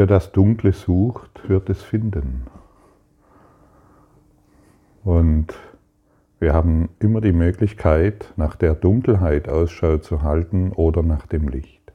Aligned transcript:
Wer 0.00 0.06
das 0.06 0.32
Dunkle 0.32 0.72
sucht, 0.72 1.46
wird 1.46 1.68
es 1.68 1.82
finden. 1.82 2.46
Und 5.04 5.48
wir 6.38 6.54
haben 6.54 6.88
immer 7.00 7.20
die 7.20 7.34
Möglichkeit, 7.34 8.32
nach 8.36 8.56
der 8.56 8.74
Dunkelheit 8.74 9.46
Ausschau 9.50 9.98
zu 9.98 10.22
halten 10.22 10.72
oder 10.72 11.02
nach 11.02 11.26
dem 11.26 11.48
Licht. 11.48 11.92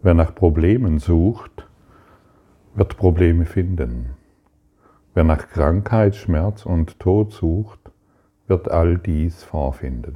Wer 0.00 0.14
nach 0.14 0.32
Problemen 0.32 1.00
sucht, 1.00 1.66
wird 2.76 2.96
Probleme 2.96 3.46
finden. 3.46 4.10
Wer 5.12 5.24
nach 5.24 5.48
Krankheit, 5.48 6.14
Schmerz 6.14 6.66
und 6.66 7.00
Tod 7.00 7.32
sucht, 7.32 7.80
wird 8.46 8.70
all 8.70 8.96
dies 8.96 9.42
vorfinden. 9.42 10.14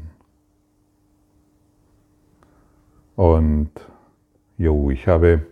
Und 3.17 3.73
jo, 4.57 4.91
ich 4.91 5.09
habe, 5.09 5.47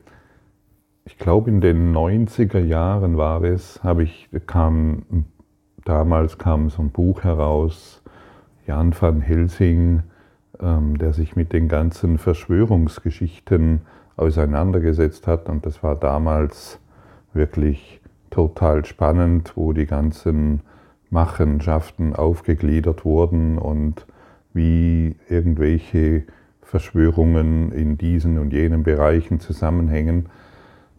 ich 1.04 1.18
glaube 1.18 1.50
in 1.50 1.60
den 1.60 1.94
90er 1.94 2.60
Jahren 2.60 3.16
war 3.16 3.42
es, 3.42 3.82
habe 3.82 4.04
ich, 4.04 4.28
kam, 4.46 5.26
damals 5.84 6.38
kam 6.38 6.70
so 6.70 6.82
ein 6.82 6.90
Buch 6.90 7.24
heraus, 7.24 8.02
Jan 8.66 8.94
van 8.98 9.20
Helsing, 9.20 10.02
ähm, 10.60 10.98
der 10.98 11.12
sich 11.12 11.34
mit 11.34 11.52
den 11.52 11.68
ganzen 11.68 12.18
Verschwörungsgeschichten 12.18 13.82
auseinandergesetzt 14.16 15.26
hat. 15.26 15.48
Und 15.48 15.66
das 15.66 15.82
war 15.82 15.96
damals 15.96 16.78
wirklich 17.32 18.00
total 18.30 18.84
spannend, 18.84 19.52
wo 19.56 19.72
die 19.72 19.86
ganzen 19.86 20.60
Machenschaften 21.10 22.14
aufgegliedert 22.14 23.04
wurden 23.04 23.58
und 23.58 24.06
wie 24.54 25.16
irgendwelche 25.28 26.24
Verschwörungen 26.62 27.72
in 27.72 27.98
diesen 27.98 28.38
und 28.38 28.52
jenen 28.52 28.82
Bereichen 28.82 29.40
zusammenhängen. 29.40 30.28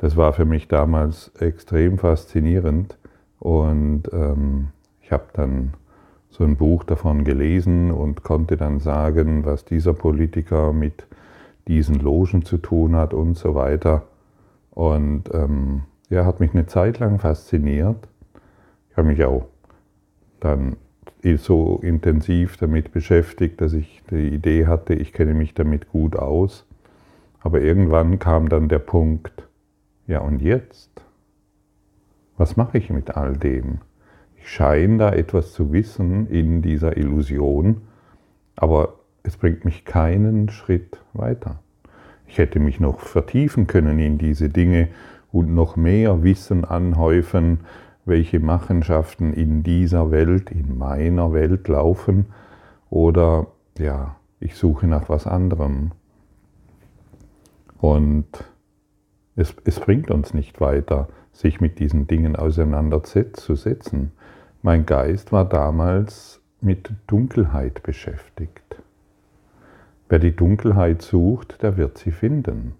Das 0.03 0.17
war 0.17 0.33
für 0.33 0.43
mich 0.43 0.67
damals 0.67 1.31
extrem 1.39 1.97
faszinierend 1.97 2.97
und 3.39 4.03
ähm, 4.11 4.67
ich 4.99 5.13
habe 5.13 5.27
dann 5.31 5.75
so 6.29 6.43
ein 6.43 6.57
Buch 6.57 6.83
davon 6.83 7.23
gelesen 7.23 7.89
und 7.89 8.21
konnte 8.21 8.57
dann 8.57 8.81
sagen, 8.81 9.45
was 9.45 9.63
dieser 9.63 9.93
Politiker 9.93 10.73
mit 10.73 11.05
diesen 11.69 11.95
Logen 12.01 12.43
zu 12.43 12.57
tun 12.57 12.97
hat 12.97 13.13
und 13.13 13.37
so 13.37 13.55
weiter. 13.55 14.03
Und 14.71 15.33
ähm, 15.33 15.83
ja, 16.09 16.25
hat 16.25 16.41
mich 16.41 16.53
eine 16.53 16.65
Zeit 16.65 16.99
lang 16.99 17.19
fasziniert. 17.19 18.09
Ich 18.89 18.97
habe 18.97 19.07
mich 19.07 19.23
auch 19.23 19.45
dann 20.41 20.75
so 21.37 21.79
intensiv 21.81 22.57
damit 22.57 22.91
beschäftigt, 22.91 23.61
dass 23.61 23.71
ich 23.71 24.03
die 24.11 24.27
Idee 24.27 24.67
hatte, 24.67 24.95
ich 24.95 25.13
kenne 25.13 25.33
mich 25.33 25.53
damit 25.53 25.87
gut 25.87 26.17
aus. 26.17 26.65
Aber 27.39 27.61
irgendwann 27.61 28.19
kam 28.19 28.49
dann 28.49 28.67
der 28.67 28.79
Punkt, 28.79 29.47
ja 30.07 30.19
und 30.19 30.41
jetzt? 30.41 30.89
Was 32.37 32.57
mache 32.57 32.77
ich 32.77 32.89
mit 32.89 33.15
all 33.15 33.37
dem? 33.37 33.79
Ich 34.37 34.49
scheine 34.49 34.97
da 34.97 35.11
etwas 35.11 35.53
zu 35.53 35.71
wissen 35.71 36.27
in 36.27 36.61
dieser 36.61 36.97
Illusion, 36.97 37.81
aber 38.55 38.95
es 39.23 39.37
bringt 39.37 39.63
mich 39.65 39.85
keinen 39.85 40.49
Schritt 40.49 40.99
weiter. 41.13 41.59
Ich 42.27 42.37
hätte 42.37 42.59
mich 42.59 42.79
noch 42.79 42.99
vertiefen 42.99 43.67
können 43.67 43.99
in 43.99 44.17
diese 44.17 44.49
Dinge 44.49 44.89
und 45.31 45.53
noch 45.53 45.75
mehr 45.75 46.23
Wissen 46.23 46.65
anhäufen, 46.65 47.61
welche 48.05 48.39
Machenschaften 48.39 49.33
in 49.33 49.63
dieser 49.63 50.11
Welt, 50.11 50.51
in 50.51 50.77
meiner 50.77 51.31
Welt 51.31 51.67
laufen, 51.67 52.25
oder 52.89 53.47
ja, 53.77 54.17
ich 54.39 54.55
suche 54.55 54.87
nach 54.87 55.09
was 55.09 55.25
anderem. 55.25 55.91
Und 57.79 58.27
es, 59.35 59.55
es 59.65 59.79
bringt 59.79 60.11
uns 60.11 60.33
nicht 60.33 60.61
weiter, 60.61 61.07
sich 61.31 61.59
mit 61.59 61.79
diesen 61.79 62.07
Dingen 62.07 62.35
auseinanderzusetzen. 62.35 64.11
Mein 64.61 64.85
Geist 64.85 65.31
war 65.31 65.45
damals 65.45 66.41
mit 66.61 66.91
Dunkelheit 67.07 67.83
beschäftigt. 67.83 68.61
Wer 70.09 70.19
die 70.19 70.35
Dunkelheit 70.35 71.01
sucht, 71.01 71.61
der 71.63 71.75
wird 71.77 71.97
sie 71.97 72.11
finden. 72.11 72.75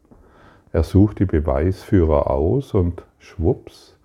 Er 0.72 0.84
sucht 0.84 1.19
die 1.19 1.25
Beweisführer 1.25 2.30
aus 2.30 2.74
und 2.74 3.03
schwupps, 3.20 3.97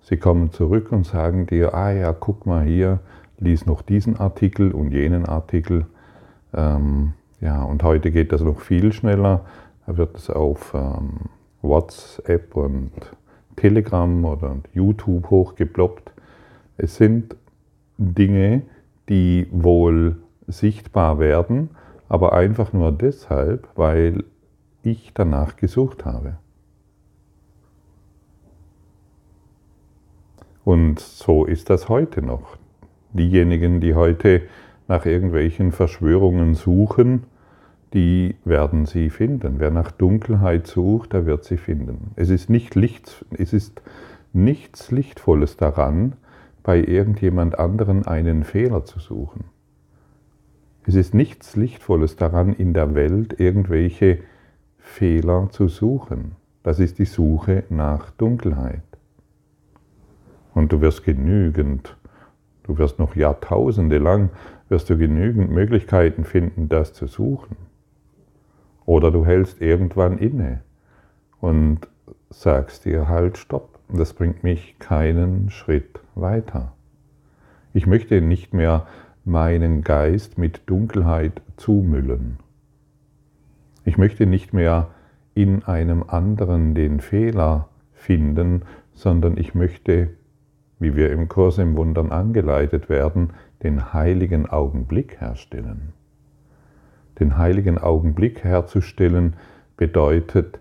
sie 0.00 0.16
kommen 0.16 0.52
zurück 0.52 0.90
und 0.92 1.04
sagen 1.04 1.46
dir, 1.46 1.74
ah 1.74 1.92
ja, 1.92 2.12
guck 2.12 2.46
mal 2.46 2.64
hier, 2.64 3.00
lies 3.38 3.66
noch 3.66 3.82
diesen 3.82 4.16
Artikel 4.18 4.72
und 4.72 4.92
jenen 4.92 5.26
Artikel. 5.26 5.86
Ähm, 6.54 7.12
ja, 7.40 7.62
und 7.62 7.82
heute 7.82 8.10
geht 8.10 8.32
das 8.32 8.40
noch 8.40 8.60
viel 8.60 8.92
schneller. 8.92 9.44
Da 9.86 9.96
wird 9.96 10.16
es 10.16 10.30
auf 10.30 10.74
ähm, 10.74 11.28
WhatsApp 11.62 12.56
und 12.56 12.92
Telegram 13.56 14.24
oder 14.24 14.56
YouTube 14.72 15.30
hochgeploppt. 15.30 16.12
Es 16.76 16.96
sind 16.96 17.36
Dinge, 17.98 18.62
die 19.08 19.48
wohl 19.50 20.16
sichtbar 20.46 21.18
werden, 21.18 21.70
aber 22.08 22.32
einfach 22.32 22.72
nur 22.72 22.92
deshalb, 22.92 23.68
weil 23.74 24.24
ich 24.82 25.12
danach 25.14 25.56
gesucht 25.56 26.04
habe. 26.04 26.36
Und 30.64 31.00
so 31.00 31.44
ist 31.44 31.70
das 31.70 31.88
heute 31.88 32.22
noch. 32.22 32.56
Diejenigen, 33.12 33.80
die 33.80 33.94
heute 33.94 34.42
nach 34.86 35.06
irgendwelchen 35.06 35.72
Verschwörungen 35.72 36.54
suchen, 36.54 37.24
die 37.94 38.36
werden 38.44 38.86
sie 38.86 39.10
finden. 39.10 39.56
Wer 39.58 39.70
nach 39.70 39.90
Dunkelheit 39.90 40.66
sucht, 40.66 41.12
der 41.12 41.26
wird 41.26 41.44
sie 41.44 41.56
finden. 41.56 42.12
Es 42.16 42.28
ist, 42.28 42.50
nicht 42.50 42.74
Licht, 42.74 43.24
es 43.36 43.52
ist 43.52 43.80
nichts 44.32 44.90
Lichtvolles 44.90 45.56
daran, 45.56 46.14
bei 46.62 46.78
irgendjemand 46.78 47.58
anderen 47.58 48.06
einen 48.06 48.44
Fehler 48.44 48.84
zu 48.84 48.98
suchen. 48.98 49.44
Es 50.84 50.94
ist 50.94 51.14
nichts 51.14 51.56
Lichtvolles 51.56 52.16
daran, 52.16 52.52
in 52.52 52.74
der 52.74 52.94
Welt 52.94 53.38
irgendwelche 53.38 54.18
Fehler 54.78 55.48
zu 55.50 55.68
suchen. 55.68 56.32
Das 56.62 56.80
ist 56.80 56.98
die 56.98 57.04
Suche 57.04 57.64
nach 57.68 58.10
Dunkelheit. 58.12 58.82
Und 60.54 60.72
du 60.72 60.80
wirst 60.80 61.04
genügend, 61.04 61.96
du 62.64 62.78
wirst 62.78 62.98
noch 62.98 63.16
Jahrtausende 63.16 63.98
lang, 63.98 64.30
wirst 64.68 64.90
du 64.90 64.98
genügend 64.98 65.50
Möglichkeiten 65.50 66.24
finden, 66.24 66.68
das 66.68 66.92
zu 66.92 67.06
suchen. 67.06 67.67
Oder 68.88 69.10
du 69.10 69.26
hältst 69.26 69.60
irgendwann 69.60 70.16
inne 70.16 70.62
und 71.42 71.80
sagst 72.30 72.86
dir 72.86 73.06
halt 73.06 73.36
Stopp. 73.36 73.78
Das 73.90 74.14
bringt 74.14 74.44
mich 74.44 74.78
keinen 74.78 75.50
Schritt 75.50 76.00
weiter. 76.14 76.72
Ich 77.74 77.86
möchte 77.86 78.22
nicht 78.22 78.54
mehr 78.54 78.86
meinen 79.26 79.82
Geist 79.82 80.38
mit 80.38 80.62
Dunkelheit 80.64 81.42
zumüllen. 81.58 82.38
Ich 83.84 83.98
möchte 83.98 84.24
nicht 84.24 84.54
mehr 84.54 84.88
in 85.34 85.64
einem 85.64 86.02
anderen 86.04 86.74
den 86.74 87.00
Fehler 87.00 87.68
finden, 87.92 88.62
sondern 88.94 89.36
ich 89.36 89.54
möchte, 89.54 90.14
wie 90.78 90.96
wir 90.96 91.12
im 91.12 91.28
Kurs 91.28 91.58
im 91.58 91.76
Wundern 91.76 92.10
angeleitet 92.10 92.88
werden, 92.88 93.34
den 93.62 93.92
heiligen 93.92 94.46
Augenblick 94.46 95.20
herstellen. 95.20 95.92
Den 97.20 97.36
heiligen 97.36 97.78
Augenblick 97.78 98.44
herzustellen 98.44 99.34
bedeutet, 99.76 100.60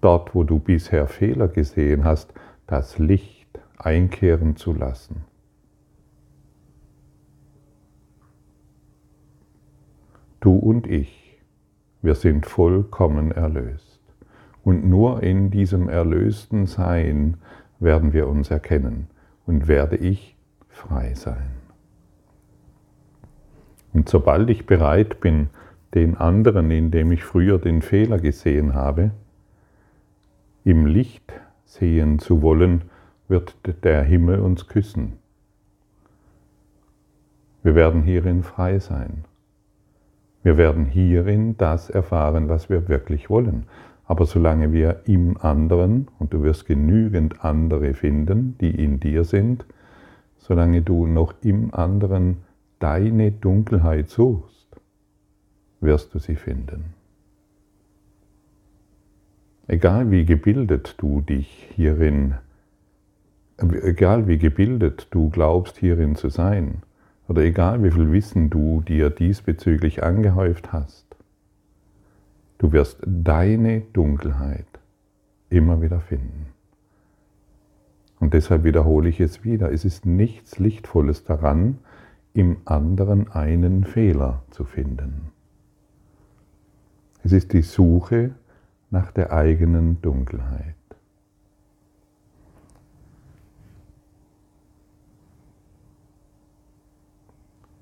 dort 0.00 0.34
wo 0.34 0.44
du 0.44 0.58
bisher 0.58 1.06
Fehler 1.06 1.48
gesehen 1.48 2.04
hast, 2.04 2.32
das 2.66 2.98
Licht 2.98 3.48
einkehren 3.78 4.56
zu 4.56 4.72
lassen. 4.72 5.24
Du 10.40 10.56
und 10.56 10.88
ich, 10.88 11.40
wir 12.02 12.16
sind 12.16 12.46
vollkommen 12.46 13.30
erlöst. 13.30 14.00
Und 14.64 14.84
nur 14.84 15.22
in 15.22 15.50
diesem 15.50 15.88
erlösten 15.88 16.66
Sein 16.66 17.36
werden 17.78 18.12
wir 18.12 18.28
uns 18.28 18.50
erkennen 18.50 19.08
und 19.46 19.68
werde 19.68 19.96
ich 19.96 20.36
frei 20.68 21.14
sein. 21.14 21.61
Und 23.92 24.08
sobald 24.08 24.48
ich 24.50 24.66
bereit 24.66 25.20
bin, 25.20 25.48
den 25.94 26.16
anderen, 26.16 26.70
in 26.70 26.90
dem 26.90 27.12
ich 27.12 27.24
früher 27.24 27.58
den 27.58 27.82
Fehler 27.82 28.18
gesehen 28.18 28.74
habe, 28.74 29.10
im 30.64 30.86
Licht 30.86 31.32
sehen 31.64 32.18
zu 32.18 32.42
wollen, 32.42 32.82
wird 33.28 33.56
der 33.84 34.02
Himmel 34.02 34.40
uns 34.40 34.66
küssen. 34.68 35.14
Wir 37.62 37.74
werden 37.74 38.02
hierin 38.02 38.42
frei 38.42 38.78
sein. 38.78 39.24
Wir 40.42 40.56
werden 40.56 40.86
hierin 40.86 41.56
das 41.56 41.90
erfahren, 41.90 42.48
was 42.48 42.68
wir 42.68 42.88
wirklich 42.88 43.30
wollen. 43.30 43.66
Aber 44.04 44.26
solange 44.26 44.72
wir 44.72 45.02
im 45.06 45.36
anderen, 45.38 46.08
und 46.18 46.34
du 46.34 46.42
wirst 46.42 46.66
genügend 46.66 47.44
andere 47.44 47.94
finden, 47.94 48.56
die 48.60 48.82
in 48.82 48.98
dir 48.98 49.24
sind, 49.24 49.64
solange 50.38 50.82
du 50.82 51.06
noch 51.06 51.34
im 51.42 51.72
anderen 51.72 52.38
deine 52.82 53.30
Dunkelheit 53.30 54.08
suchst, 54.08 54.66
wirst 55.80 56.14
du 56.14 56.18
sie 56.18 56.34
finden. 56.36 56.94
Egal 59.68 60.10
wie 60.10 60.24
gebildet 60.24 60.96
du 60.98 61.20
dich 61.20 61.70
hierin, 61.76 62.34
egal 63.58 64.26
wie 64.26 64.38
gebildet 64.38 65.06
du 65.12 65.30
glaubst 65.30 65.78
hierin 65.78 66.16
zu 66.16 66.28
sein, 66.28 66.82
oder 67.28 67.42
egal 67.42 67.82
wie 67.84 67.92
viel 67.92 68.10
Wissen 68.10 68.50
du 68.50 68.80
dir 68.80 69.08
diesbezüglich 69.08 70.02
angehäuft 70.02 70.72
hast, 70.72 71.06
du 72.58 72.72
wirst 72.72 72.98
deine 73.06 73.82
Dunkelheit 73.92 74.66
immer 75.50 75.80
wieder 75.80 76.00
finden. 76.00 76.46
Und 78.18 78.34
deshalb 78.34 78.64
wiederhole 78.64 79.08
ich 79.08 79.20
es 79.20 79.44
wieder. 79.44 79.72
Es 79.72 79.84
ist 79.84 80.04
nichts 80.04 80.58
Lichtvolles 80.58 81.24
daran, 81.24 81.78
im 82.34 82.58
anderen 82.64 83.30
einen 83.30 83.84
Fehler 83.84 84.42
zu 84.50 84.64
finden. 84.64 85.32
Es 87.22 87.32
ist 87.32 87.52
die 87.52 87.62
Suche 87.62 88.34
nach 88.90 89.12
der 89.12 89.32
eigenen 89.32 90.00
Dunkelheit. 90.02 90.74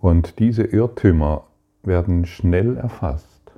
Und 0.01 0.39
diese 0.39 0.63
Irrtümer 0.63 1.47
werden 1.83 2.25
schnell 2.25 2.77
erfasst 2.77 3.53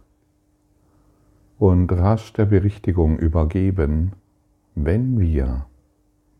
und 1.59 1.93
rasch 1.93 2.33
der 2.33 2.47
Berichtigung 2.47 3.19
übergeben, 3.19 4.13
wenn 4.75 5.21
wir 5.21 5.67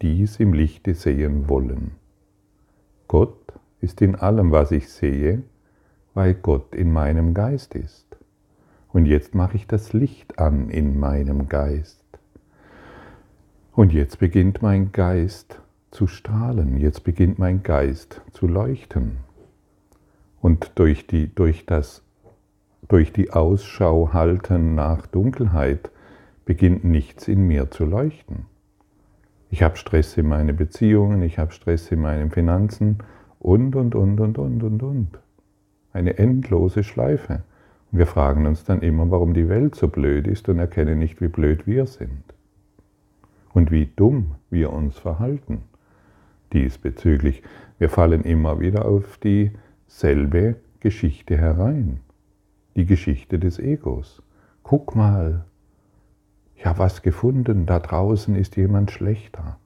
dies 0.01 0.41
im 0.41 0.53
Lichte 0.53 0.95
sehen 0.95 1.49
wollen. 1.49 1.93
Gott 3.07 3.53
ist 3.83 4.01
in 4.01 4.15
allem, 4.15 4.53
was 4.53 4.71
ich 4.71 4.89
sehe, 4.89 5.43
weil 6.15 6.35
Gott 6.35 6.75
in 6.75 6.93
meinem 6.93 7.35
Geist 7.35 7.75
ist. 7.75 8.07
Und 8.93 9.07
jetzt 9.07 9.35
mache 9.35 9.57
ich 9.57 9.67
das 9.67 9.93
Licht 9.93 10.39
an 10.39 10.71
in 10.71 10.99
meinem 10.99 11.49
Geist. 11.49 12.05
Und 13.73 13.93
jetzt 13.93 14.19
beginnt 14.19 14.63
mein 14.63 14.93
Geist 14.93 15.61
zu 15.91 16.07
strahlen, 16.07 16.79
jetzt 16.79 17.05
beginnt 17.05 17.39
mein 17.39 17.63
Geist 17.63 18.21
zu 18.33 18.47
leuchten. 18.47 19.19
Und 20.41 20.73
durch 20.77 21.07
die, 21.07 21.35
durch 21.35 21.67
das, 21.67 22.03
durch 22.89 23.13
die 23.13 23.33
Ausschau 23.33 24.13
halten 24.13 24.75
nach 24.75 25.07
Dunkelheit 25.07 25.91
beginnt 26.45 26.85
nichts 26.85 27.29
in 27.29 27.47
mir 27.47 27.71
zu 27.71 27.85
leuchten. 27.85 28.47
Ich 29.51 29.63
habe 29.63 29.77
Stress 29.77 30.17
in 30.17 30.29
meinen 30.29 30.57
Beziehungen, 30.57 31.23
ich 31.23 31.39
habe 31.39 31.53
Stress 31.53 31.91
in 31.91 32.01
meinen 32.01 32.31
Finanzen 32.31 32.99
und, 33.43 33.77
und, 33.77 33.95
und, 33.95 34.21
und, 34.21 34.39
und, 34.39 34.63
und, 34.63 34.83
und. 34.83 35.09
Eine 35.93 36.19
endlose 36.19 36.85
Schleife. 36.85 37.43
Und 37.91 37.99
wir 37.99 38.07
fragen 38.07 38.47
uns 38.47 38.65
dann 38.65 38.81
immer, 38.81 39.11
warum 39.11 39.35
die 39.35 39.49
Welt 39.49 39.75
so 39.75 39.89
blöd 39.89 40.27
ist 40.27 40.49
und 40.49 40.59
erkennen 40.59 40.99
nicht, 40.99 41.21
wie 41.21 41.29
blöd 41.29 41.67
wir 41.67 41.87
sind. 41.87 42.23
Und 43.53 43.71
wie 43.71 43.87
dumm 43.95 44.37
wir 44.49 44.73
uns 44.73 44.97
verhalten 44.97 45.63
diesbezüglich. 46.53 47.43
Wir 47.79 47.89
fallen 47.89 48.23
immer 48.23 48.61
wieder 48.61 48.85
auf 48.85 49.19
dieselbe 49.19 50.57
Geschichte 50.81 51.37
herein. 51.37 52.01
Die 52.77 52.87
Geschichte 52.87 53.39
des 53.39 53.59
Egos. 53.59 54.23
Guck 54.63 54.95
mal, 54.95 55.45
ich 56.55 56.65
habe 56.65 56.79
was 56.79 57.03
gefunden, 57.03 57.67
da 57.67 57.79
draußen 57.79 58.37
ist 58.37 58.57
jemand 58.57 58.91
schlechter. 58.91 59.59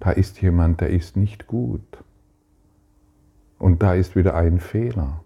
Da 0.00 0.10
ist 0.10 0.42
jemand, 0.42 0.80
der 0.80 0.90
ist 0.90 1.16
nicht 1.16 1.46
gut. 1.46 2.04
Und 3.58 3.82
da 3.82 3.94
ist 3.94 4.16
wieder 4.16 4.34
ein 4.34 4.60
Fehler. 4.60 5.20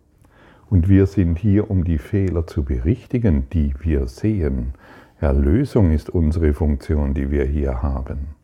Und 0.68 0.88
wir 0.88 1.06
sind 1.06 1.38
hier, 1.38 1.70
um 1.70 1.84
die 1.84 1.98
Fehler 1.98 2.46
zu 2.46 2.64
berichtigen, 2.64 3.48
die 3.50 3.74
wir 3.80 4.06
sehen. 4.06 4.74
Erlösung 5.18 5.90
ist 5.90 6.10
unsere 6.10 6.52
Funktion, 6.52 7.12
die 7.14 7.30
wir 7.30 7.44
hier 7.44 7.82
haben. 7.82 8.34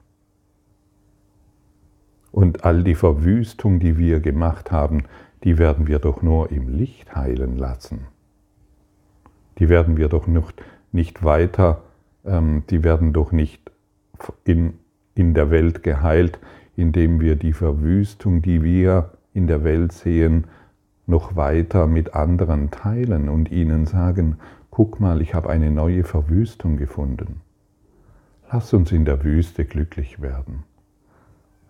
Und 2.33 2.65
all 2.65 2.83
die 2.83 2.97
Verwüstung, 2.97 3.79
die 3.79 3.97
wir 3.97 4.21
gemacht 4.21 4.73
haben, 4.73 5.05
die 5.44 5.59
werden 5.59 5.87
wir 5.87 6.00
doch 6.00 6.23
nur 6.23 6.50
im 6.50 6.69
Licht 6.69 7.15
heilen 7.15 7.56
lassen. 7.56 8.06
Die 9.59 9.69
werden 9.69 9.97
wir 9.97 10.09
doch 10.09 10.27
nicht 10.93 11.25
weiter 11.25 11.83
ähm, 12.27 12.65
die 12.71 12.83
werden 12.85 13.12
doch 13.12 13.33
nicht 13.33 13.71
in, 14.44 14.75
in 15.15 15.35
der 15.35 15.50
Welt 15.50 15.83
geheilt, 15.83 16.38
indem 16.77 17.21
wir 17.21 17.37
die 17.37 17.53
Verwüstung, 17.53 18.43
die 18.43 18.62
wir 18.62 19.12
in 19.37 19.47
der 19.47 19.62
Welt 19.62 19.93
sehen, 19.93 20.47
noch 21.06 21.37
weiter 21.37 21.87
mit 21.87 22.15
anderen 22.15 22.71
teilen 22.71 23.29
und 23.29 23.50
ihnen 23.50 23.87
sagen, 23.87 24.38
guck 24.71 24.99
mal, 24.99 25.23
ich 25.23 25.35
habe 25.35 25.50
eine 25.50 25.71
neue 25.71 26.05
Verwüstung 26.05 26.77
gefunden. 26.77 27.43
Lass 28.50 28.73
uns 28.73 28.93
in 28.93 29.05
der 29.05 29.23
Wüste 29.23 29.65
glücklich 29.65 30.21
werden. 30.21 30.65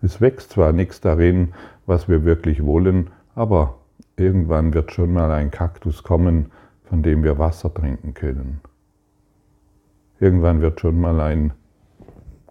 Es 0.01 0.21
wächst 0.21 0.51
zwar 0.51 0.73
nichts 0.73 1.01
darin, 1.01 1.53
was 1.85 2.07
wir 2.07 2.23
wirklich 2.23 2.63
wollen, 2.63 3.09
aber 3.35 3.75
irgendwann 4.15 4.73
wird 4.73 4.91
schon 4.91 5.11
mal 5.11 5.31
ein 5.31 5.51
Kaktus 5.51 6.03
kommen, 6.03 6.51
von 6.83 7.03
dem 7.03 7.23
wir 7.23 7.37
Wasser 7.37 7.73
trinken 7.73 8.13
können. 8.13 8.61
Irgendwann 10.19 10.61
wird 10.61 10.79
schon 10.79 10.99
mal 10.99 11.19
ein 11.19 11.53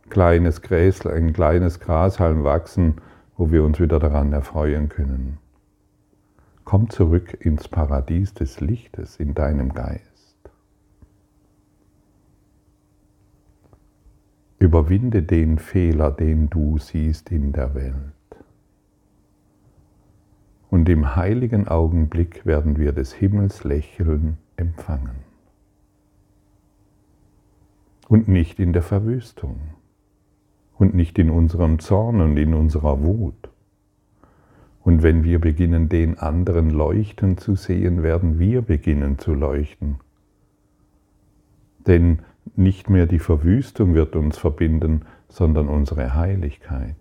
kleines 0.09 0.63
Gräsl, 0.63 1.09
ein 1.09 1.33
kleines 1.33 1.81
Grashalm 1.81 2.45
wachsen, 2.45 2.97
wo 3.37 3.51
wir 3.51 3.65
uns 3.65 3.81
wieder 3.81 3.99
daran 3.99 4.33
erfreuen 4.33 4.89
können. 4.89 5.39
Komm 6.65 6.91
zurück 6.91 7.37
ins 7.41 7.69
Paradies 7.69 8.35
des 8.35 8.61
Lichtes 8.61 9.17
in 9.17 9.35
deinem 9.35 9.73
Geist. 9.73 10.51
Überwinde 14.59 15.23
den 15.23 15.59
Fehler, 15.59 16.11
den 16.11 16.49
du 16.51 16.79
siehst 16.79 17.31
in 17.31 17.53
der 17.53 17.75
Welt. 17.75 17.95
Und 20.71 20.89
im 20.89 21.15
heiligen 21.15 21.69
Augenblick 21.69 22.45
werden 22.47 22.77
wir 22.79 22.93
des 22.93 23.13
Himmels 23.13 23.65
Lächeln 23.65 24.39
empfangen 24.57 25.27
und 28.09 28.29
nicht 28.29 28.59
in 28.59 28.73
der 28.73 28.83
Verwüstung 28.83 29.61
und 30.79 30.95
nicht 30.95 31.19
in 31.19 31.31
unserem 31.31 31.79
Zorn 31.79 32.21
und 32.21 32.37
in 32.37 32.55
unserer 32.55 33.03
Wut. 33.03 33.49
Und 34.83 35.03
wenn 35.03 35.25
wir 35.25 35.41
beginnen, 35.41 35.89
den 35.89 36.19
anderen 36.19 36.71
leuchten 36.71 37.39
zu 37.39 37.57
sehen, 37.57 38.03
werden 38.03 38.39
wir 38.39 38.63
beginnen 38.63 39.19
zu 39.19 39.35
leuchten. 39.35 39.97
Denn 41.87 42.21
nicht 42.55 42.89
mehr 42.89 43.07
die 43.07 43.19
Verwüstung 43.19 43.95
wird 43.95 44.15
uns 44.15 44.39
verbinden, 44.39 45.03
sondern 45.29 45.69
unsere 45.69 46.15
Heiligkeit. 46.15 46.97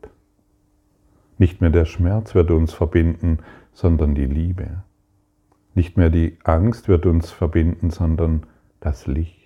Nicht 1.37 1.61
mehr 1.61 1.69
der 1.69 1.85
Schmerz 1.85 2.33
wird 2.33 2.49
uns 2.49 2.73
verbinden, 2.73 3.39
sondern 3.73 4.15
die 4.15 4.25
Liebe. 4.25 4.83
Nicht 5.73 5.97
mehr 5.97 6.09
die 6.09 6.37
Angst 6.43 6.87
wird 6.87 7.05
uns 7.05 7.31
verbinden, 7.31 7.89
sondern 7.89 8.43
das 8.79 9.07
Licht. 9.07 9.45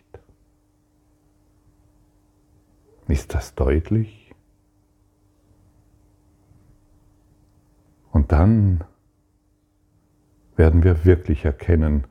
Ist 3.07 3.33
das 3.33 3.55
deutlich? 3.55 4.35
Und 8.11 8.18
dann 8.29 8.83
werden 10.55 10.83
wir 10.83 11.03
wirklich 11.03 11.45
erkennen, 11.45 12.05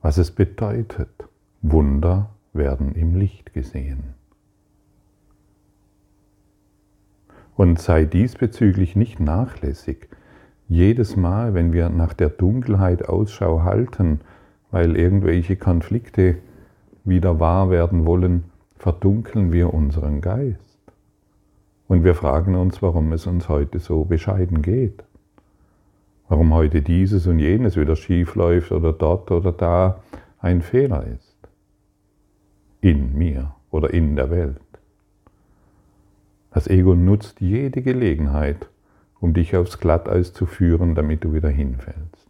was 0.00 0.18
es 0.18 0.30
bedeutet. 0.30 1.10
Wunder 1.62 2.30
werden 2.52 2.94
im 2.94 3.14
Licht 3.14 3.52
gesehen. 3.52 4.14
Und 7.56 7.78
sei 7.78 8.04
diesbezüglich 8.04 8.96
nicht 8.96 9.20
nachlässig. 9.20 10.08
Jedes 10.68 11.16
Mal, 11.16 11.54
wenn 11.54 11.72
wir 11.72 11.88
nach 11.90 12.14
der 12.14 12.30
Dunkelheit 12.30 13.08
Ausschau 13.08 13.62
halten, 13.62 14.20
weil 14.70 14.96
irgendwelche 14.96 15.56
Konflikte 15.56 16.38
wieder 17.04 17.38
wahr 17.38 17.70
werden 17.70 18.06
wollen, 18.06 18.44
verdunkeln 18.76 19.52
wir 19.52 19.72
unseren 19.72 20.20
Geist. 20.20 20.63
Und 21.86 22.04
wir 22.04 22.14
fragen 22.14 22.54
uns, 22.54 22.82
warum 22.82 23.12
es 23.12 23.26
uns 23.26 23.48
heute 23.48 23.78
so 23.78 24.04
bescheiden 24.04 24.62
geht. 24.62 25.04
Warum 26.28 26.54
heute 26.54 26.80
dieses 26.80 27.26
und 27.26 27.38
jenes 27.38 27.76
wieder 27.76 27.96
schief 27.96 28.34
läuft 28.34 28.72
oder 28.72 28.92
dort 28.92 29.30
oder 29.30 29.52
da 29.52 30.00
ein 30.38 30.62
Fehler 30.62 31.06
ist. 31.06 31.36
In 32.80 33.16
mir 33.16 33.54
oder 33.70 33.92
in 33.92 34.16
der 34.16 34.30
Welt. 34.30 34.60
Das 36.50 36.68
Ego 36.68 36.94
nutzt 36.94 37.40
jede 37.40 37.82
Gelegenheit, 37.82 38.68
um 39.20 39.34
dich 39.34 39.56
aufs 39.56 39.80
Glatteis 39.80 40.32
zu 40.32 40.46
führen, 40.46 40.94
damit 40.94 41.24
du 41.24 41.32
wieder 41.32 41.48
hinfällst. 41.48 42.28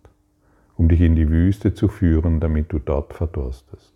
Um 0.77 0.89
dich 0.89 1.01
in 1.01 1.15
die 1.15 1.29
Wüste 1.29 1.75
zu 1.75 1.89
führen, 1.89 2.41
damit 2.41 2.73
du 2.73 2.79
dort 2.79 3.15
verdurstest 3.15 3.95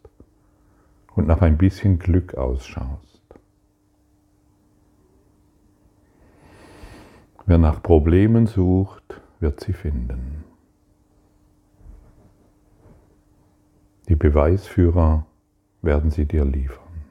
und 1.19 1.27
nach 1.27 1.41
ein 1.41 1.59
bisschen 1.59 1.99
Glück 1.99 2.35
ausschaust. 2.35 3.08
Wer 7.49 7.57
nach 7.57 7.83
Problemen 7.83 8.47
sucht, 8.47 9.23
wird 9.40 9.61
sie 9.61 9.73
finden. 9.73 10.45
Die 14.07 14.17
Beweisführer 14.17 15.25
werden 15.81 16.11
sie 16.11 16.26
dir 16.26 16.45
liefern. 16.45 17.07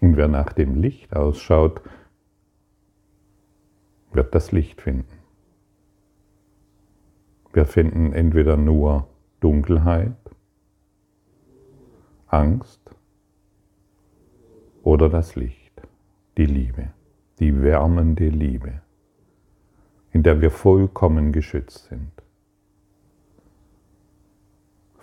Und 0.00 0.16
wer 0.16 0.26
nach 0.26 0.52
dem 0.52 0.74
Licht 0.74 1.14
ausschaut, 1.14 1.80
wird 4.10 4.34
das 4.34 4.50
Licht 4.50 4.82
finden. 4.82 5.16
Wir 7.52 7.64
finden 7.64 8.12
entweder 8.12 8.56
nur 8.56 9.06
Dunkelheit, 9.38 10.16
Angst 12.26 12.80
oder 14.82 15.08
das 15.08 15.36
Licht 15.36 15.63
die 16.36 16.46
Liebe, 16.46 16.90
die 17.38 17.62
wärmende 17.62 18.28
Liebe, 18.28 18.80
in 20.10 20.22
der 20.22 20.40
wir 20.40 20.50
vollkommen 20.50 21.32
geschützt 21.32 21.86
sind. 21.88 22.10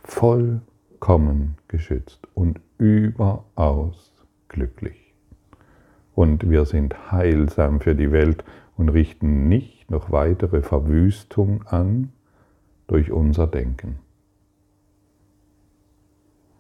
Vollkommen 0.04 1.58
geschützt 1.68 2.28
und 2.34 2.60
überaus 2.78 4.14
glücklich. 4.50 5.14
Und 6.14 6.50
wir 6.50 6.66
sind 6.66 7.12
heilsam 7.12 7.80
für 7.80 7.96
die 7.96 8.12
Welt 8.12 8.44
und 8.76 8.90
richten 8.90 9.48
nicht 9.48 9.90
noch 9.90 10.12
weitere 10.12 10.62
Verwüstung 10.62 11.64
an 11.68 12.12
durch 12.88 13.12
unser 13.12 13.48
Denken. 13.48 14.00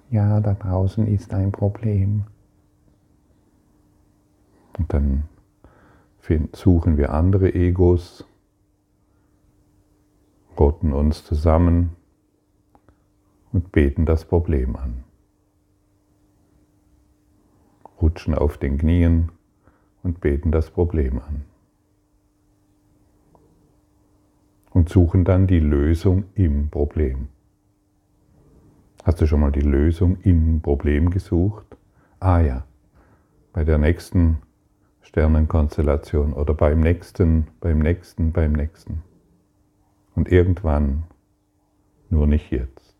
Ja, 0.09 0.39
da 0.39 0.53
draußen 0.53 1.07
ist 1.07 1.33
ein 1.33 1.51
Problem. 1.51 2.25
Und 4.77 4.93
dann 4.93 5.23
suchen 6.53 6.97
wir 6.97 7.13
andere 7.13 7.53
Egos, 7.53 8.25
rotten 10.57 10.93
uns 10.93 11.25
zusammen 11.25 11.95
und 13.51 13.71
beten 13.71 14.05
das 14.05 14.25
Problem 14.25 14.75
an. 14.75 15.03
Rutschen 18.01 18.33
auf 18.33 18.57
den 18.57 18.77
Knien 18.77 19.31
und 20.03 20.21
beten 20.21 20.51
das 20.51 20.71
Problem 20.71 21.19
an. 21.19 21.43
Und 24.71 24.89
suchen 24.89 25.25
dann 25.25 25.47
die 25.47 25.59
Lösung 25.59 26.25
im 26.33 26.69
Problem. 26.69 27.27
Hast 29.03 29.19
du 29.19 29.27
schon 29.27 29.41
mal 29.41 29.51
die 29.51 29.61
Lösung 29.61 30.17
im 30.21 30.61
Problem 30.61 31.09
gesucht? 31.09 31.65
Ah 32.19 32.39
ja, 32.39 32.65
bei 33.51 33.63
der 33.63 33.77
nächsten 33.77 34.37
Sternenkonstellation 35.01 36.33
oder 36.33 36.53
beim 36.53 36.79
nächsten, 36.79 37.47
beim 37.59 37.79
nächsten, 37.79 38.31
beim 38.31 38.53
nächsten. 38.53 39.03
Und 40.15 40.31
irgendwann, 40.31 41.03
nur 42.09 42.27
nicht 42.27 42.51
jetzt. 42.51 42.95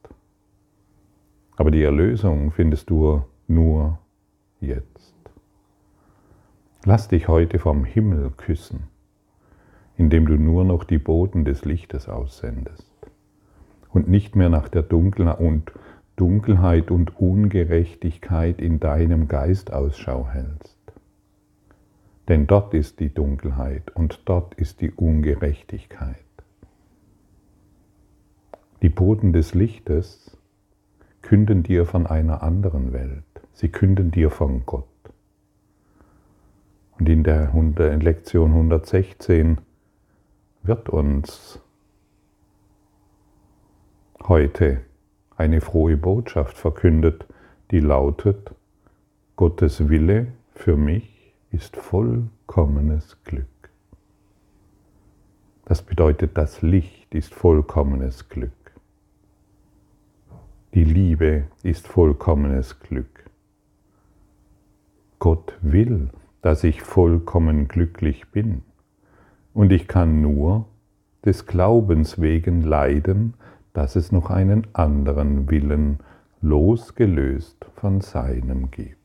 Aber 1.55 1.71
die 1.71 1.83
Erlösung 1.83 2.51
findest 2.51 2.89
du 2.89 3.23
nur 3.47 3.99
jetzt. 4.59 5.13
Lass 6.83 7.07
dich 7.07 7.27
heute 7.27 7.59
vom 7.59 7.85
Himmel 7.85 8.31
küssen, 8.31 8.87
indem 9.97 10.25
du 10.25 10.35
nur 10.35 10.63
noch 10.63 10.83
die 10.83 10.97
Boten 10.97 11.45
des 11.45 11.63
Lichtes 11.65 12.09
aussendest 12.09 12.91
und 13.91 14.07
nicht 14.09 14.35
mehr 14.35 14.49
nach 14.49 14.69
der 14.69 14.81
Dunkelheit 14.81 15.39
und 15.39 15.71
Dunkelheit 16.15 16.91
und 16.91 17.19
Ungerechtigkeit 17.19 18.59
in 18.59 18.79
deinem 18.79 19.27
Geist 19.27 19.73
Ausschau 19.73 20.27
hältst. 20.27 20.70
Denn 22.31 22.47
dort 22.47 22.73
ist 22.73 23.01
die 23.01 23.13
Dunkelheit 23.13 23.91
und 23.93 24.21
dort 24.23 24.53
ist 24.53 24.79
die 24.79 24.89
Ungerechtigkeit. 24.89 26.15
Die 28.81 28.87
Boten 28.87 29.33
des 29.33 29.53
Lichtes 29.53 30.37
künden 31.21 31.61
dir 31.61 31.85
von 31.85 32.07
einer 32.07 32.41
anderen 32.41 32.93
Welt. 32.93 33.25
Sie 33.51 33.67
künden 33.67 34.11
dir 34.11 34.29
von 34.29 34.65
Gott. 34.65 34.87
Und 36.97 37.09
in 37.09 37.25
der 37.25 37.51
Lektion 37.97 38.51
116 38.51 39.57
wird 40.63 40.87
uns 40.87 41.59
heute 44.23 44.79
eine 45.35 45.59
frohe 45.59 45.97
Botschaft 45.97 46.57
verkündet, 46.57 47.25
die 47.71 47.81
lautet, 47.81 48.55
Gottes 49.35 49.89
Wille 49.89 50.27
für 50.53 50.77
mich 50.77 51.10
ist 51.51 51.75
vollkommenes 51.75 53.17
Glück. 53.23 53.45
Das 55.65 55.81
bedeutet, 55.81 56.37
das 56.37 56.61
Licht 56.61 57.13
ist 57.13 57.33
vollkommenes 57.33 58.29
Glück. 58.29 58.51
Die 60.73 60.85
Liebe 60.85 61.47
ist 61.63 61.87
vollkommenes 61.87 62.79
Glück. 62.79 63.29
Gott 65.19 65.57
will, 65.61 66.09
dass 66.41 66.63
ich 66.63 66.81
vollkommen 66.81 67.67
glücklich 67.67 68.29
bin. 68.31 68.63
Und 69.53 69.71
ich 69.71 69.89
kann 69.89 70.21
nur 70.21 70.65
des 71.25 71.45
Glaubens 71.45 72.21
wegen 72.21 72.61
leiden, 72.61 73.33
dass 73.73 73.97
es 73.97 74.13
noch 74.13 74.29
einen 74.29 74.67
anderen 74.73 75.49
Willen 75.49 75.99
losgelöst 76.41 77.65
von 77.75 77.99
seinem 78.01 78.71
gibt. 78.71 79.00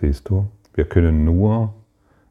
Siehst 0.00 0.28
du, 0.28 0.48
wir 0.74 0.84
können 0.84 1.24
nur 1.24 1.74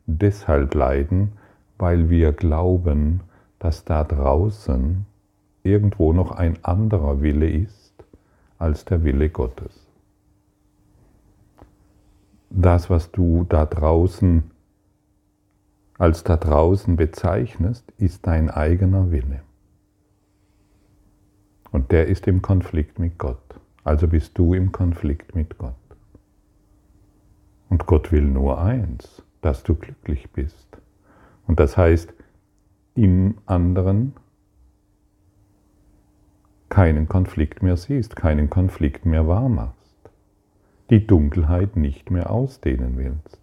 deshalb 0.06 0.74
leiden, 0.74 1.34
weil 1.78 2.10
wir 2.10 2.32
glauben, 2.32 3.22
dass 3.60 3.86
da 3.86 4.04
draußen 4.04 5.06
irgendwo 5.64 6.14
noch 6.14 6.32
ein 6.32 6.58
anderer 6.64 7.22
Wille 7.22 7.50
ist 7.50 7.94
als 8.58 8.86
der 8.86 9.04
Wille 9.04 9.30
Gottes. 9.30 9.86
Das, 12.50 12.90
was 12.90 13.12
du 13.12 13.46
da 13.48 13.66
draußen 13.66 14.44
als 16.00 16.24
da 16.24 16.38
draußen 16.38 16.96
bezeichnest, 16.96 17.92
ist 17.98 18.26
dein 18.26 18.50
eigener 18.50 19.12
Wille. 19.12 19.42
Und 21.72 21.92
der 21.92 22.08
ist 22.08 22.26
im 22.26 22.42
Konflikt 22.42 23.00
mit 23.00 23.18
Gott. 23.18 23.38
Also 23.84 24.08
bist 24.08 24.38
du 24.38 24.54
im 24.54 24.72
Konflikt 24.72 25.36
mit 25.36 25.58
Gott. 25.58 25.76
Gott 27.90 28.12
will 28.12 28.22
nur 28.22 28.62
eins, 28.62 29.24
dass 29.42 29.64
du 29.64 29.74
glücklich 29.74 30.30
bist. 30.30 30.78
Und 31.48 31.60
das 31.60 31.76
heißt, 31.76 32.14
im 32.94 33.40
anderen 33.48 34.14
keinen 36.70 37.08
Konflikt 37.08 37.64
mehr 37.64 37.78
siehst, 37.78 38.16
keinen 38.16 38.52
Konflikt 38.52 39.08
mehr 39.08 39.28
wahrmachst, 39.28 40.12
die 40.92 41.08
Dunkelheit 41.08 41.78
nicht 41.78 42.12
mehr 42.12 42.30
ausdehnen 42.30 42.96
willst. 42.96 43.42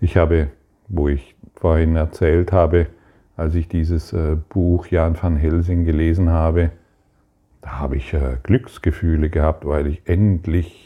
Ich 0.00 0.16
habe, 0.16 0.48
wo 0.88 1.08
ich 1.08 1.36
vorhin 1.56 1.94
erzählt 1.94 2.52
habe, 2.52 2.86
als 3.36 3.54
ich 3.54 3.68
dieses 3.68 4.14
äh, 4.14 4.38
Buch 4.48 4.86
Jan 4.86 5.22
van 5.22 5.36
Helsing 5.36 5.84
gelesen 5.84 6.30
habe, 6.30 6.70
da 7.60 7.80
habe 7.80 7.96
ich 7.96 8.14
äh, 8.14 8.38
Glücksgefühle 8.44 9.28
gehabt, 9.28 9.66
weil 9.66 9.88
ich 9.88 10.08
endlich 10.08 10.85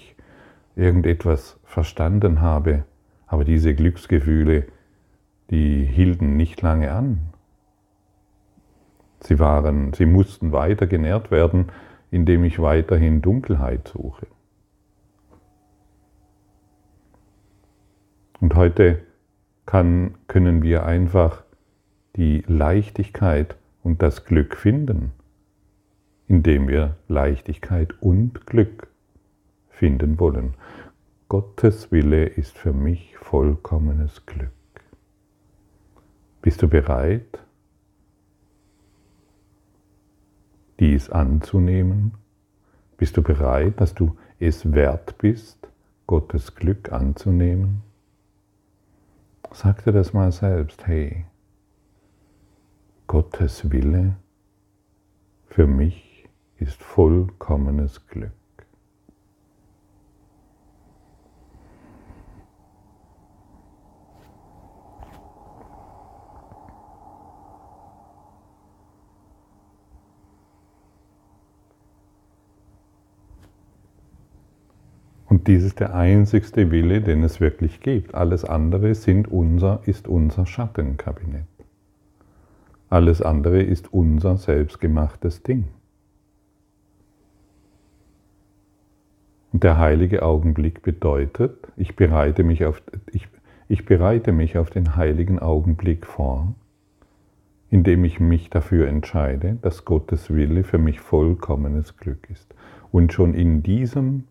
irgendetwas 0.81 1.59
verstanden 1.65 2.41
habe. 2.41 2.85
Aber 3.27 3.45
diese 3.45 3.75
Glücksgefühle, 3.75 4.65
die 5.51 5.85
hielten 5.85 6.37
nicht 6.37 6.63
lange 6.63 6.93
an. 6.93 7.21
Sie 9.21 9.39
waren, 9.39 9.93
sie 9.93 10.07
mussten 10.07 10.53
weiter 10.53 10.87
genährt 10.87 11.31
werden, 11.31 11.67
indem 12.11 12.45
ich 12.45 12.59
weiterhin 12.59 13.23
Dunkelheit 13.23 13.89
suche. 13.89 14.27
Und 18.41 18.55
heute 18.55 19.03
kann, 19.67 20.15
können 20.27 20.63
wir 20.63 20.87
einfach 20.87 21.45
die 22.17 22.43
Leichtigkeit 22.47 23.57
und 23.83 24.03
das 24.03 24.25
Glück 24.25 24.57
finden 24.57 25.13
indem 26.31 26.69
wir 26.69 26.95
Leichtigkeit 27.09 27.93
und 28.01 28.47
Glück 28.47 28.87
finden 29.81 30.21
wollen. 30.21 30.53
Gottes 31.31 31.91
Wille 31.91 32.27
ist 32.27 32.59
für 32.59 32.75
mich 32.75 33.17
vollkommenes 33.17 34.27
Glück. 34.27 34.53
Bist 36.43 36.61
du 36.61 36.69
bereit, 36.69 37.39
dies 40.81 41.09
anzunehmen? 41.09 42.13
Bist 42.99 43.17
du 43.17 43.23
bereit, 43.23 43.81
dass 43.81 43.95
du 43.95 44.19
es 44.39 44.71
wert 44.71 45.17
bist, 45.17 45.67
Gottes 46.07 46.55
Glück 46.55 46.93
anzunehmen? 46.93 47.81
Sag 49.51 49.83
dir 49.85 49.93
das 49.93 50.13
mal 50.13 50.31
selbst, 50.31 50.87
hey, 50.87 51.25
Gottes 53.07 53.71
Wille 53.73 54.17
für 55.47 55.67
mich 55.67 56.29
ist 56.59 56.83
vollkommenes 56.83 58.07
Glück. 58.07 58.40
Dies 75.51 75.65
ist 75.65 75.81
der 75.81 75.97
einzigste 75.97 76.71
Wille, 76.71 77.01
den 77.01 77.25
es 77.25 77.41
wirklich 77.41 77.81
gibt. 77.81 78.15
Alles 78.15 78.45
andere 78.45 78.95
sind 78.95 79.27
unser, 79.27 79.81
ist 79.85 80.07
unser 80.07 80.47
Schattenkabinett. 80.47 81.43
Alles 82.89 83.21
andere 83.21 83.61
ist 83.61 83.93
unser 83.93 84.37
selbstgemachtes 84.37 85.43
Ding. 85.43 85.65
Und 89.53 89.65
der 89.65 89.77
heilige 89.77 90.23
Augenblick 90.23 90.83
bedeutet, 90.83 91.67
ich 91.77 91.97
bereite 91.97 92.45
mich 92.45 92.65
auf, 92.65 92.81
ich, 93.11 93.27
ich 93.67 93.85
bereite 93.85 94.31
mich 94.31 94.57
auf 94.57 94.71
den 94.71 94.95
heiligen 94.95 95.41
Augenblick 95.41 96.07
vor, 96.07 96.55
indem 97.71 98.05
ich 98.05 98.21
mich 98.21 98.51
dafür 98.51 98.87
entscheide, 98.87 99.59
dass 99.63 99.85
Gottes 99.85 100.33
Wille 100.33 100.63
für 100.63 100.79
mich 100.79 101.01
vollkommenes 101.01 101.97
Glück 101.97 102.31
ist. 102.31 102.55
Und 102.93 103.13
schon 103.13 103.35
in 103.35 103.65
diesem 103.65 104.27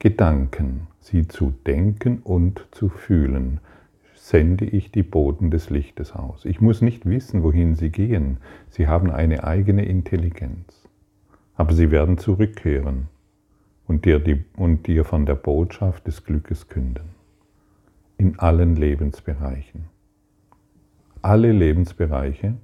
Gedanken, 0.00 0.86
sie 1.00 1.28
zu 1.28 1.52
denken 1.66 2.20
und 2.24 2.66
zu 2.70 2.88
fühlen, 2.88 3.60
sende 4.14 4.64
ich 4.64 4.90
die 4.90 5.02
Boten 5.02 5.50
des 5.50 5.68
Lichtes 5.68 6.12
aus. 6.12 6.46
Ich 6.46 6.62
muss 6.62 6.80
nicht 6.80 7.04
wissen, 7.04 7.42
wohin 7.42 7.74
sie 7.74 7.90
gehen. 7.90 8.38
Sie 8.70 8.88
haben 8.88 9.10
eine 9.10 9.44
eigene 9.44 9.84
Intelligenz. 9.84 10.88
Aber 11.54 11.74
sie 11.74 11.90
werden 11.90 12.16
zurückkehren 12.16 13.08
und 13.86 14.06
dir, 14.06 14.20
die, 14.20 14.42
und 14.56 14.86
dir 14.86 15.04
von 15.04 15.26
der 15.26 15.34
Botschaft 15.34 16.06
des 16.06 16.24
Glückes 16.24 16.68
künden. 16.68 17.10
In 18.16 18.38
allen 18.38 18.76
Lebensbereichen. 18.76 19.84
Alle 21.20 21.52
Lebensbereiche 21.52 22.54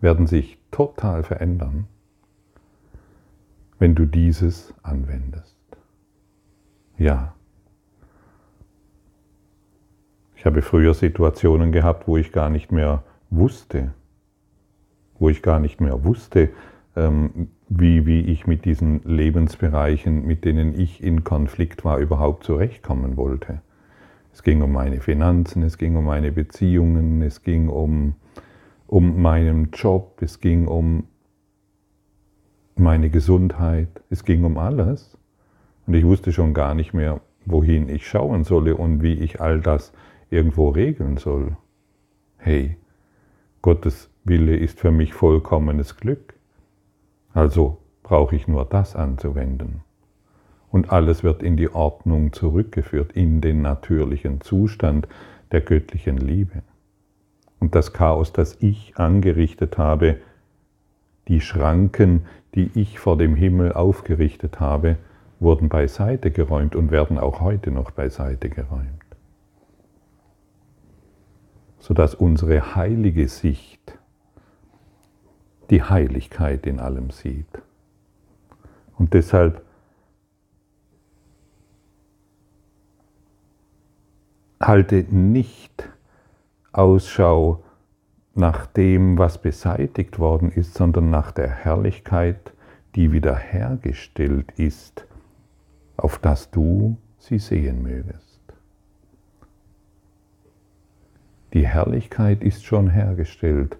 werden 0.00 0.26
sich 0.26 0.56
total 0.70 1.24
verändern, 1.24 1.88
wenn 3.78 3.94
du 3.94 4.06
dieses 4.06 4.72
anwendest. 4.82 5.61
Ja. 6.98 7.34
Ich 10.36 10.46
habe 10.46 10.62
früher 10.62 10.94
Situationen 10.94 11.72
gehabt, 11.72 12.08
wo 12.08 12.16
ich 12.16 12.32
gar 12.32 12.50
nicht 12.50 12.72
mehr 12.72 13.04
wusste, 13.30 13.94
wo 15.18 15.28
ich 15.28 15.42
gar 15.42 15.60
nicht 15.60 15.80
mehr 15.80 16.04
wusste, 16.04 16.50
ähm, 16.96 17.48
wie, 17.68 18.06
wie 18.06 18.20
ich 18.20 18.46
mit 18.46 18.64
diesen 18.64 19.02
Lebensbereichen, 19.04 20.26
mit 20.26 20.44
denen 20.44 20.78
ich 20.78 21.02
in 21.02 21.24
Konflikt 21.24 21.84
war, 21.84 21.98
überhaupt 21.98 22.44
zurechtkommen 22.44 23.16
wollte. 23.16 23.62
Es 24.32 24.42
ging 24.42 24.62
um 24.62 24.72
meine 24.72 25.00
Finanzen, 25.00 25.62
es 25.62 25.78
ging 25.78 25.96
um 25.96 26.04
meine 26.04 26.32
Beziehungen, 26.32 27.22
es 27.22 27.42
ging 27.42 27.68
um, 27.68 28.14
um 28.86 29.20
meinen 29.22 29.70
Job, 29.72 30.18
es 30.22 30.40
ging 30.40 30.66
um 30.66 31.04
meine 32.74 33.10
Gesundheit, 33.10 34.02
es 34.10 34.24
ging 34.24 34.44
um 34.44 34.58
alles. 34.58 35.16
Und 35.86 35.94
ich 35.94 36.04
wusste 36.04 36.32
schon 36.32 36.54
gar 36.54 36.74
nicht 36.74 36.94
mehr, 36.94 37.20
wohin 37.44 37.88
ich 37.88 38.06
schauen 38.06 38.44
solle 38.44 38.76
und 38.76 39.02
wie 39.02 39.14
ich 39.14 39.40
all 39.40 39.60
das 39.60 39.92
irgendwo 40.30 40.70
regeln 40.70 41.16
soll. 41.16 41.56
Hey, 42.38 42.76
Gottes 43.60 44.10
Wille 44.24 44.56
ist 44.56 44.80
für 44.80 44.90
mich 44.90 45.14
vollkommenes 45.14 45.96
Glück. 45.96 46.34
Also 47.32 47.78
brauche 48.02 48.36
ich 48.36 48.48
nur 48.48 48.64
das 48.64 48.96
anzuwenden. 48.96 49.82
Und 50.70 50.90
alles 50.90 51.22
wird 51.22 51.42
in 51.42 51.56
die 51.56 51.72
Ordnung 51.72 52.32
zurückgeführt, 52.32 53.12
in 53.12 53.40
den 53.40 53.62
natürlichen 53.62 54.40
Zustand 54.40 55.06
der 55.50 55.60
göttlichen 55.60 56.16
Liebe. 56.16 56.62
Und 57.60 57.74
das 57.74 57.92
Chaos, 57.92 58.32
das 58.32 58.56
ich 58.60 58.96
angerichtet 58.96 59.78
habe, 59.78 60.16
die 61.28 61.40
Schranken, 61.40 62.26
die 62.54 62.70
ich 62.74 62.98
vor 62.98 63.16
dem 63.16 63.36
Himmel 63.36 63.72
aufgerichtet 63.72 64.60
habe, 64.60 64.96
wurden 65.42 65.68
beiseite 65.68 66.30
geräumt 66.30 66.76
und 66.76 66.90
werden 66.90 67.18
auch 67.18 67.40
heute 67.40 67.70
noch 67.70 67.90
beiseite 67.90 68.48
geräumt. 68.48 68.88
Sodass 71.78 72.14
unsere 72.14 72.76
heilige 72.76 73.26
Sicht 73.28 73.98
die 75.70 75.82
Heiligkeit 75.82 76.66
in 76.66 76.78
allem 76.78 77.10
sieht. 77.10 77.62
Und 78.96 79.14
deshalb 79.14 79.62
halte 84.60 85.04
nicht 85.10 85.88
Ausschau 86.72 87.64
nach 88.34 88.66
dem, 88.66 89.18
was 89.18 89.42
beseitigt 89.42 90.18
worden 90.18 90.52
ist, 90.52 90.74
sondern 90.74 91.10
nach 91.10 91.32
der 91.32 91.50
Herrlichkeit, 91.50 92.52
die 92.94 93.12
wiederhergestellt 93.12 94.52
ist, 94.52 95.06
auf 95.96 96.18
dass 96.18 96.50
du 96.50 96.96
sie 97.18 97.38
sehen 97.38 97.82
mögest. 97.82 98.40
Die 101.52 101.66
Herrlichkeit 101.66 102.42
ist 102.42 102.64
schon 102.64 102.88
hergestellt, 102.88 103.76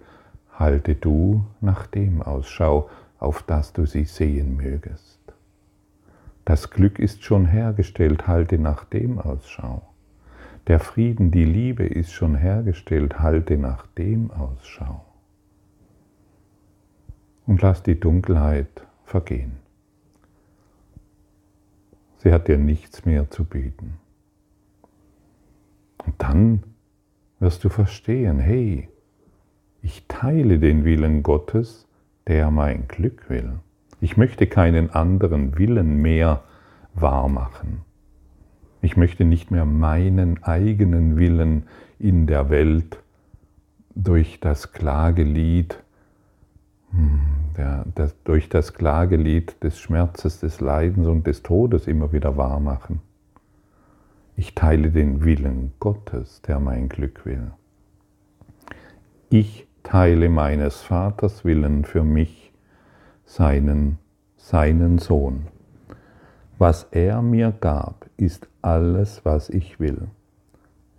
halte 0.51 0.95
du 0.95 1.45
nach 1.59 1.87
dem 1.87 2.21
Ausschau, 2.21 2.89
auf 3.19 3.41
das 3.43 3.73
du 3.73 3.85
sie 3.85 4.05
sehen 4.05 4.57
mögest. 4.57 5.19
Das 6.45 6.69
Glück 6.69 6.99
ist 6.99 7.23
schon 7.23 7.45
hergestellt, 7.45 8.27
halte 8.27 8.59
nach 8.59 8.83
dem 8.85 9.17
Ausschau. 9.17 9.81
Der 10.67 10.79
Frieden, 10.79 11.31
die 11.31 11.45
Liebe 11.45 11.85
ist 11.85 12.11
schon 12.13 12.35
hergestellt, 12.35 13.19
halte 13.19 13.57
nach 13.57 13.87
dem 13.87 14.29
Ausschau. 14.31 15.03
Und 17.45 17.61
lass 17.61 17.81
die 17.81 17.99
Dunkelheit 17.99 18.85
vergehen. 19.03 19.62
Sie 22.23 22.31
hat 22.31 22.47
dir 22.47 22.57
nichts 22.57 23.05
mehr 23.05 23.29
zu 23.29 23.43
bieten. 23.43 23.95
Und 26.05 26.15
dann 26.19 26.63
wirst 27.39 27.63
du 27.65 27.69
verstehen, 27.69 28.39
hey, 28.39 28.87
ich 29.81 30.05
teile 30.07 30.59
den 30.59 30.85
Willen 30.85 31.23
Gottes, 31.23 31.85
der 32.27 32.49
mein 32.51 32.87
Glück 32.87 33.29
will. 33.29 33.59
Ich 33.99 34.15
möchte 34.15 34.47
keinen 34.47 34.89
anderen 34.89 35.57
Willen 35.57 36.01
mehr 36.01 36.43
wahrmachen. 36.93 37.81
Ich 38.81 38.95
möchte 38.95 39.25
nicht 39.25 39.51
mehr 39.51 39.65
meinen 39.65 40.43
eigenen 40.43 41.17
Willen 41.17 41.63
in 41.99 42.27
der 42.27 42.49
Welt 42.49 42.99
durch 43.95 44.39
das 44.39 44.71
Klagelied, 44.71 45.77
der, 47.53 47.85
das, 47.95 48.15
durch 48.23 48.49
das 48.49 48.73
Klagelied 48.73 49.63
des 49.63 49.79
Schmerzes, 49.79 50.39
des 50.39 50.59
Leidens 50.59 51.07
und 51.07 51.27
des 51.27 51.43
Todes 51.43 51.87
immer 51.87 52.11
wieder 52.11 52.37
wahrmachen. 52.37 53.01
Ich 54.35 54.55
teile 54.55 54.91
den 54.91 55.23
Willen 55.23 55.73
Gottes, 55.79 56.41
der 56.41 56.59
mein 56.59 56.89
Glück 56.89 57.25
will. 57.25 57.51
Ich 59.29 59.67
teile 59.83 60.29
meines 60.29 60.81
Vaters 60.81 61.45
Willen 61.45 61.85
für 61.85 62.03
mich, 62.03 62.51
seinen, 63.25 63.99
seinen 64.37 64.97
Sohn. 64.97 65.47
Was 66.57 66.87
er 66.91 67.21
mir 67.21 67.51
gab, 67.51 68.07
ist 68.17 68.47
alles, 68.61 69.25
was 69.25 69.49
ich 69.49 69.79
will. 69.79 70.07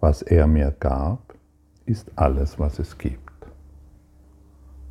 Was 0.01 0.23
er 0.23 0.47
mir 0.47 0.75
gab, 0.79 1.35
ist 1.87 2.11
alles, 2.17 2.59
was 2.59 2.79
es 2.79 2.99
gibt. 2.99 3.24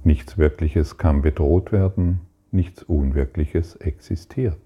Nichts 0.05 0.37
Wirkliches 0.37 0.97
kann 0.97 1.21
bedroht 1.21 1.71
werden, 1.71 2.19
nichts 2.51 2.83
Unwirkliches 2.83 3.75
existiert. 3.77 4.59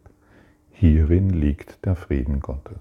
Hierin 0.71 1.29
liegt 1.29 1.85
der 1.85 1.95
Frieden 1.95 2.39
Gottes. 2.39 2.79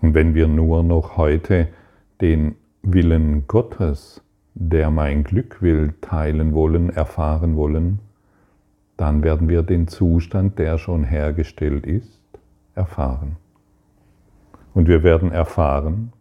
Und 0.00 0.14
wenn 0.14 0.34
wir 0.34 0.48
nur 0.48 0.82
noch 0.82 1.16
heute 1.16 1.68
den 2.20 2.56
Willen 2.82 3.46
Gottes, 3.46 4.22
der 4.54 4.90
mein 4.90 5.24
Glück 5.24 5.62
will, 5.62 5.94
teilen 6.00 6.54
wollen, 6.54 6.90
erfahren 6.90 7.56
wollen, 7.56 8.00
dann 8.96 9.22
werden 9.22 9.48
wir 9.48 9.62
den 9.62 9.88
Zustand, 9.88 10.58
der 10.58 10.78
schon 10.78 11.04
hergestellt 11.04 11.86
ist, 11.86 12.20
erfahren. 12.74 13.36
Und 14.74 14.88
wir 14.88 15.02
werden 15.02 15.32
erfahren, 15.32 16.12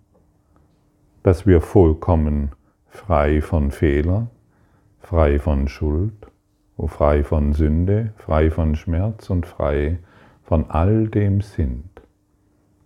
dass 1.24 1.46
wir 1.46 1.62
vollkommen 1.62 2.52
frei 2.92 3.42
von 3.42 3.72
Fehler, 3.72 4.28
frei 5.00 5.40
von 5.40 5.68
Schuld, 5.70 6.28
frei 6.88 7.24
von 7.24 7.54
Sünde, 7.54 8.14
frei 8.18 8.52
von 8.52 8.76
Schmerz 8.76 9.30
und 9.30 9.46
frei 9.48 9.98
von 10.44 10.70
all 10.70 11.08
dem 11.08 11.42
sind, 11.42 11.90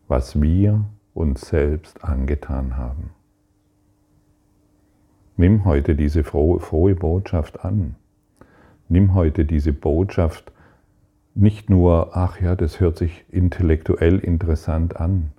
was 0.07 0.39
wir 0.39 0.85
uns 1.13 1.41
selbst 1.41 2.03
angetan 2.03 2.77
haben. 2.77 3.09
Nimm 5.37 5.65
heute 5.65 5.95
diese 5.95 6.23
frohe, 6.23 6.59
frohe 6.59 6.95
Botschaft 6.95 7.65
an. 7.65 7.95
Nimm 8.87 9.15
heute 9.15 9.43
diese 9.43 9.73
Botschaft 9.73 10.51
nicht 11.33 11.69
nur, 11.69 12.15
ach 12.15 12.39
ja, 12.39 12.55
das 12.55 12.79
hört 12.79 12.97
sich 12.97 13.25
intellektuell 13.31 14.19
interessant 14.19 14.97
an. 14.97 15.31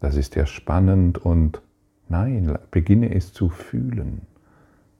Das 0.00 0.16
ist 0.16 0.36
ja 0.36 0.46
spannend 0.46 1.18
und 1.18 1.60
nein, 2.08 2.58
beginne 2.70 3.14
es 3.14 3.32
zu 3.32 3.48
fühlen. 3.48 4.22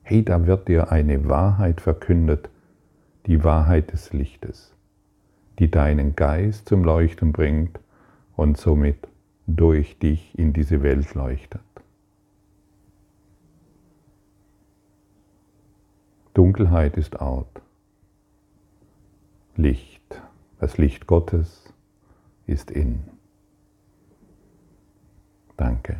Hey, 0.01 0.23
da 0.23 0.45
wird 0.47 0.67
dir 0.67 0.91
eine 0.91 1.27
Wahrheit 1.29 1.81
verkündet, 1.81 2.49
die 3.25 3.43
Wahrheit 3.43 3.91
des 3.91 4.13
Lichtes. 4.13 4.73
die 5.59 5.69
deinen 5.69 6.15
Geist 6.15 6.69
zum 6.69 6.83
Leuchten 6.83 7.33
bringt 7.33 7.79
und 8.35 8.57
somit 8.57 9.07
durch 9.45 9.99
dich 9.99 10.37
in 10.37 10.53
diese 10.53 10.81
Welt 10.81 11.13
leuchtet. 11.13 11.61
Dunkelheit 16.33 16.95
ist 16.95 17.19
out. 17.19 17.61
Licht, 19.57 20.21
das 20.59 20.77
Licht 20.77 21.05
Gottes 21.07 21.73
ist 22.45 22.71
in. 22.71 23.01
Danke. 25.57 25.99